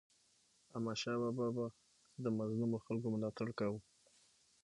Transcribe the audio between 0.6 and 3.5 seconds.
احمدشاه بابا به د مظلومو خلکو ملاتړ